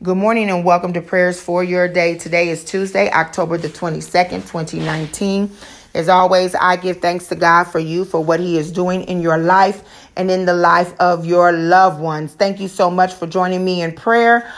[0.00, 2.16] Good morning and welcome to prayers for your day.
[2.16, 5.50] Today is Tuesday, October the 22nd, 2019.
[5.92, 9.20] As always, I give thanks to God for you for what He is doing in
[9.20, 9.82] your life
[10.14, 12.32] and in the life of your loved ones.
[12.32, 14.48] Thank you so much for joining me in prayer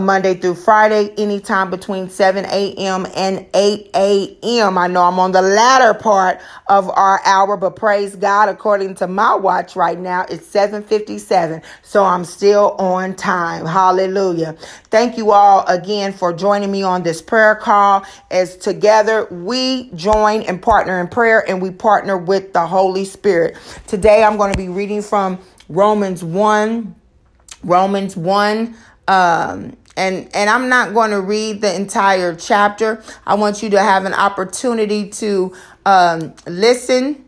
[0.00, 3.06] Monday through Friday, anytime between 7 a.m.
[3.14, 4.78] and 8 a.m.
[4.78, 9.06] I know I'm on the latter part of our hour, but praise God, according to
[9.06, 11.60] my watch right now, it's 757.
[11.82, 13.66] So I'm still on time.
[13.66, 14.56] Hallelujah.
[14.84, 20.40] Thank you all again for joining me on this prayer call as together we join
[20.42, 23.58] and partner in prayer and we partner with the Holy Spirit.
[23.86, 25.38] Today I'm going to be reading from
[25.68, 26.94] Romans 1,
[27.62, 28.74] Romans 1,
[29.08, 33.02] um, and and I'm not going to read the entire chapter.
[33.26, 37.21] I want you to have an opportunity to um, listen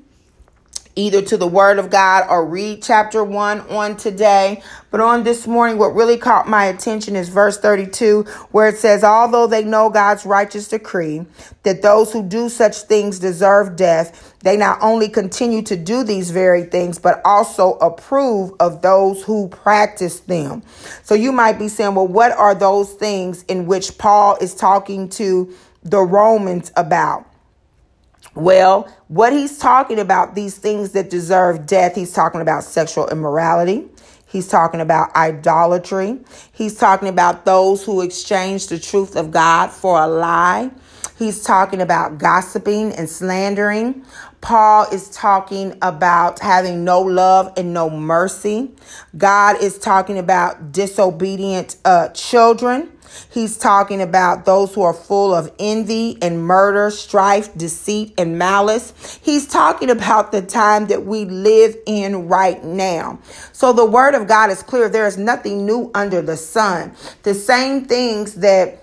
[0.97, 4.63] either to the word of God or read chapter 1 on today.
[4.91, 8.23] But on this morning, what really caught my attention is verse 32,
[8.53, 11.27] where it says, Although they know God's righteous decree
[11.65, 16.31] that those who do such things deserve death, they not only continue to do these
[16.31, 20.63] very things, but also approve of those who practice them.
[21.03, 25.09] So you might be saying, Well, what are those things in which Paul is talking
[25.11, 27.27] to the Romans about?
[28.35, 33.87] Well, what he's talking about, these things that deserve death, he's talking about sexual immorality.
[34.27, 36.19] He's talking about idolatry.
[36.53, 40.73] He's talking about those who exchange the truth of God for a lie.
[41.17, 44.05] He's talking about gossiping and slandering.
[44.41, 48.73] Paul is talking about having no love and no mercy.
[49.17, 52.91] God is talking about disobedient uh, children.
[53.31, 59.19] He's talking about those who are full of envy and murder, strife, deceit, and malice.
[59.23, 63.19] He's talking about the time that we live in right now.
[63.53, 64.89] So the word of God is clear.
[64.89, 66.93] There is nothing new under the sun.
[67.23, 68.81] The same things that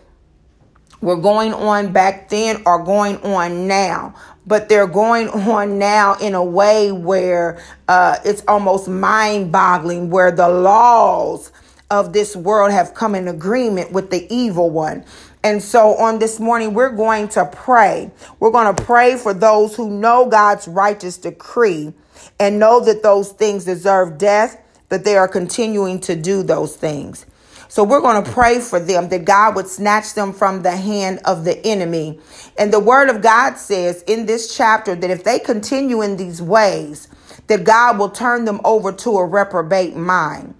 [1.01, 4.13] were going on back then are going on now
[4.45, 10.31] but they're going on now in a way where uh, it's almost mind boggling, where
[10.31, 11.51] the laws
[11.91, 15.05] of this world have come in agreement with the evil one.
[15.43, 18.09] And so on this morning, we're going to pray.
[18.39, 21.93] We're going to pray for those who know God's righteous decree
[22.39, 24.59] and know that those things deserve death,
[24.89, 27.25] but they are continuing to do those things.
[27.67, 31.21] So we're going to pray for them that God would snatch them from the hand
[31.25, 32.19] of the enemy.
[32.57, 36.41] And the word of God says in this chapter that if they continue in these
[36.41, 37.07] ways,
[37.47, 40.55] that God will turn them over to a reprobate mind.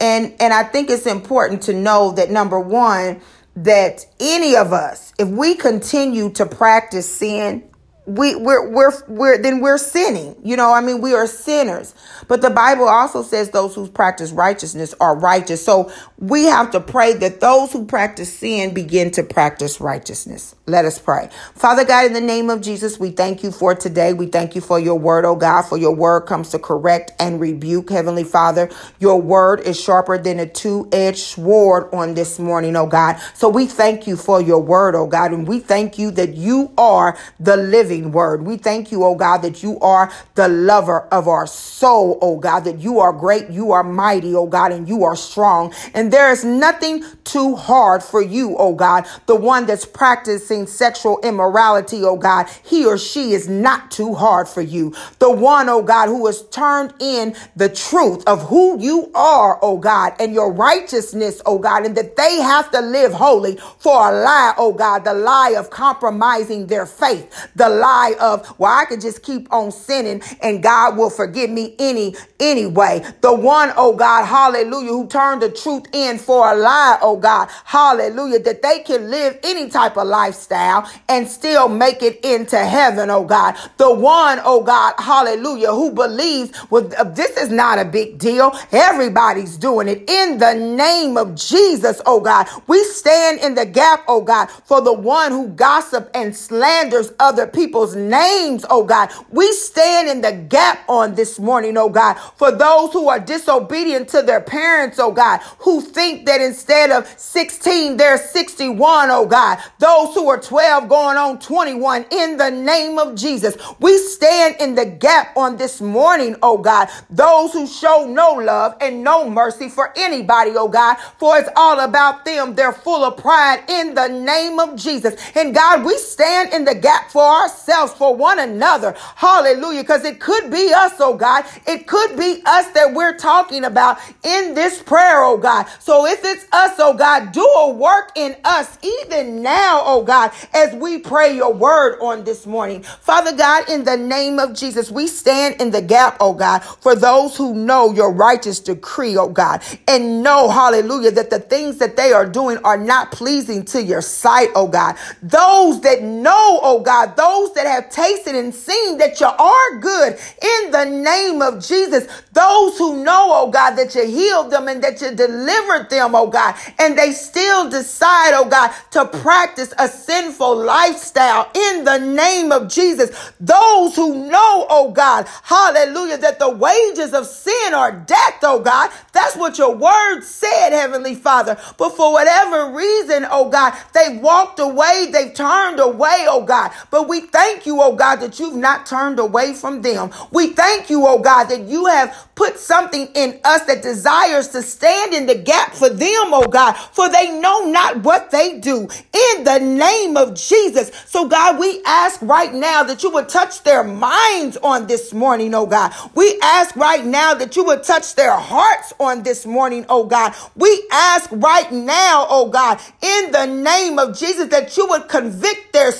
[0.00, 3.20] And and I think it's important to know that number 1
[3.56, 7.62] that any of us if we continue to practice sin
[8.06, 10.36] we we're we're we're then we're sinning.
[10.44, 11.94] You know, I mean, we are sinners.
[12.28, 15.64] But the Bible also says those who practice righteousness are righteous.
[15.64, 20.54] So we have to pray that those who practice sin begin to practice righteousness.
[20.66, 21.28] Let us pray.
[21.54, 24.12] Father God, in the name of Jesus, we thank you for today.
[24.12, 27.40] We thank you for your word, oh God, for your word comes to correct and
[27.40, 28.70] rebuke, Heavenly Father.
[28.98, 33.20] Your word is sharper than a two-edged sword on this morning, oh God.
[33.34, 36.72] So we thank you for your word, oh God, and we thank you that you
[36.78, 38.42] are the living living word.
[38.42, 42.60] We thank you, oh God, that you are the lover of our soul, oh God,
[42.60, 45.72] that you are great, you are mighty, oh God, and you are strong.
[45.94, 49.06] And there is nothing too hard for you, oh God.
[49.26, 54.48] The one that's practicing sexual immorality, oh God, he or she is not too hard
[54.48, 54.94] for you.
[55.18, 59.78] The one, oh God, who has turned in the truth of who you are, oh
[59.78, 64.12] God, and your righteousness, oh God, and that they have to live holy for a
[64.12, 69.00] lie, oh God, the lie of compromising their faith, the lie of, well, I could
[69.00, 73.04] just keep on sinning and God will forgive me any, anyway.
[73.20, 77.48] The one, oh God, hallelujah, who turned the truth in for a lie, oh God,
[77.64, 83.10] hallelujah, that they can live any type of lifestyle and still make it into heaven,
[83.10, 83.56] oh God.
[83.78, 88.52] The one, oh God, hallelujah, who believes, well, this is not a big deal.
[88.72, 92.46] Everybody's doing it in the name of Jesus, oh God.
[92.66, 97.46] We stand in the gap, oh God, for the one who gossip and slanders other
[97.46, 99.10] people people's names, oh God.
[99.30, 104.08] We stand in the gap on this morning, oh God, for those who are disobedient
[104.10, 109.58] to their parents, oh God, who think that instead of 16, they're 61, oh God.
[109.80, 113.56] Those who are 12 going on 21 in the name of Jesus.
[113.80, 116.88] We stand in the gap on this morning, oh God.
[117.10, 121.80] Those who show no love and no mercy for anybody, oh God, for it's all
[121.80, 122.54] about them.
[122.54, 125.16] They're full of pride in the name of Jesus.
[125.34, 128.94] And God, we stand in the gap for ourselves ourselves, for one another.
[129.16, 129.82] Hallelujah.
[129.82, 131.44] Because it could be us, oh God.
[131.66, 135.66] It could be us that we're talking about in this prayer, oh God.
[135.80, 140.32] So if it's us, oh God, do a work in us even now, oh God,
[140.52, 142.82] as we pray your word on this morning.
[142.82, 146.94] Father God, in the name of Jesus, we stand in the gap, oh God, for
[146.94, 151.96] those who know your righteous decree, oh God, and know, hallelujah, that the things that
[151.96, 154.96] they are doing are not pleasing to your sight, oh God.
[155.22, 160.18] Those that know, oh God, those that have tasted and seen that you are good
[160.42, 162.06] in the name of Jesus.
[162.32, 166.26] Those who know, oh God, that you healed them and that you delivered them, oh
[166.28, 172.52] God, and they still decide, oh God, to practice a sinful lifestyle in the name
[172.52, 173.32] of Jesus.
[173.40, 178.90] Those who know, oh God, hallelujah, that the wages of sin are death, oh God.
[179.12, 181.56] That's what your word said, Heavenly Father.
[181.78, 186.63] But for whatever reason, oh God, they walked away, they turned away, oh God.
[186.90, 190.10] But we thank you, oh God, that you've not turned away from them.
[190.30, 194.62] We thank you, oh God, that you have put something in us that desires to
[194.62, 198.82] stand in the gap for them, oh God, for they know not what they do
[198.82, 200.90] in the name of Jesus.
[201.06, 205.54] So God, we ask right now that you would touch their minds on this morning,
[205.54, 205.92] oh God.
[206.14, 210.34] We ask right now that you would touch their hearts on this morning, oh God.
[210.56, 215.72] We ask right now, oh God, in the name of Jesus, that you would convict
[215.72, 215.92] their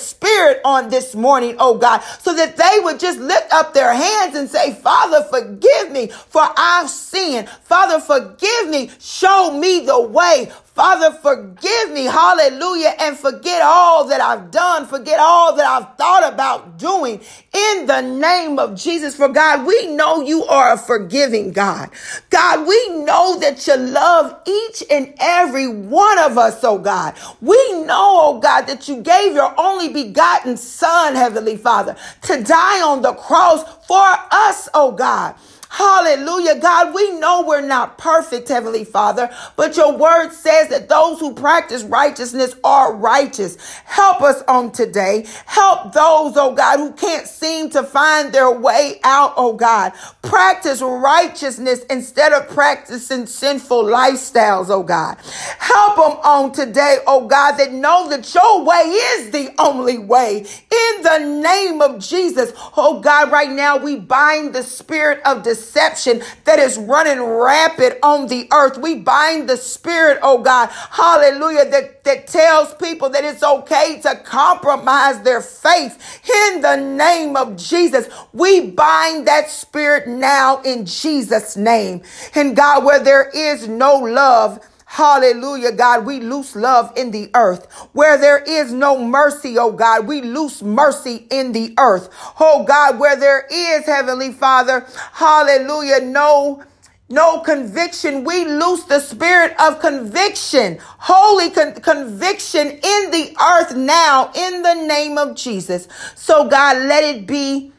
[0.55, 4.37] spirit on this morning, oh God, so that they would just lift up their hands
[4.37, 7.49] and say, Father, forgive me for I've sinned.
[7.49, 8.91] Father, forgive me.
[9.01, 10.51] Show me the way.
[10.75, 12.05] Father, forgive me.
[12.05, 12.95] Hallelujah.
[12.99, 14.87] And forget all that I've done.
[14.87, 17.21] Forget all that I've thought about doing
[17.53, 19.15] in the name of Jesus.
[19.15, 21.91] For God, we know you are a forgiving God.
[22.31, 27.15] God, we know that you love each and every one of us, oh God.
[27.41, 32.83] We know, oh God, that you gave your only begotten son, Heavenly Father, to die
[32.83, 35.37] on the cross for us, oh God.
[35.77, 36.61] Hallelujah.
[36.61, 41.35] God, we know we're not perfect, Heavenly Father, but your word says that those who
[41.35, 43.57] practice righteousness are righteous.
[43.85, 45.27] Help us on today.
[45.47, 49.95] Help those, oh God, who can't seem to find their way out, oh God.
[50.23, 55.19] Practice righteousness instead of practicing sinful lifestyles, oh God.
[55.59, 60.39] Help them on today, oh God, that know that your way is the only way.
[60.39, 65.64] In the name of Jesus, oh God, right now we bind the spirit of deception
[65.65, 68.79] deception that is running rapid on the earth.
[68.79, 74.17] We bind the spirit, oh God, hallelujah, that, that tells people that it's okay to
[74.25, 76.21] compromise their faith
[76.53, 78.09] in the name of Jesus.
[78.33, 82.03] We bind that spirit now in Jesus' name.
[82.35, 84.61] And God, where there is no love,
[84.95, 86.07] Hallelujah, God.
[86.07, 87.67] We loose love in the earth.
[87.95, 92.09] Where there is no mercy, oh God, we loose mercy in the earth.
[92.39, 96.63] Oh God, where there is, Heavenly Father, hallelujah, no
[97.09, 98.23] no conviction.
[98.23, 104.75] We loose the spirit of conviction, holy con- conviction in the earth now in the
[104.75, 105.89] name of Jesus.
[106.15, 107.73] So, God, let it be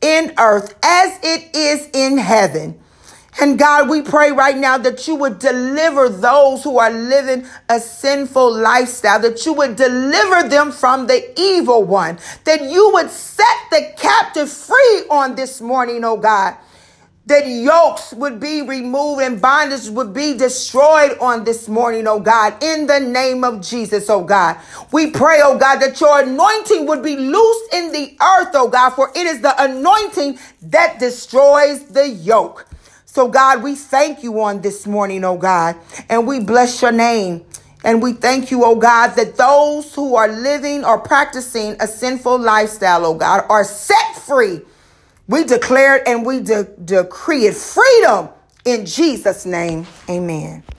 [0.00, 2.80] in earth as it is in heaven.
[3.40, 7.78] And God, we pray right now that you would deliver those who are living a
[7.80, 13.46] sinful lifestyle, that you would deliver them from the evil one, that you would set
[13.70, 16.56] the captive free on this morning, oh God.
[17.26, 22.62] That yokes would be removed and bondage would be destroyed on this morning, oh God,
[22.62, 24.56] in the name of Jesus, oh God.
[24.92, 28.90] We pray, oh God, that your anointing would be loosed in the earth, oh God,
[28.90, 32.67] for it is the anointing that destroys the yoke.
[33.10, 35.76] So, God, we thank you on this morning, oh God,
[36.10, 37.42] and we bless your name.
[37.82, 42.38] And we thank you, oh God, that those who are living or practicing a sinful
[42.38, 44.60] lifestyle, oh God, are set free.
[45.26, 48.28] We declare it and we de- decree it freedom
[48.66, 49.86] in Jesus' name.
[50.10, 50.62] Amen.